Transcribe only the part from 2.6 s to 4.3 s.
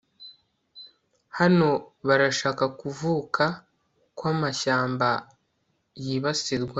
kuvuka ko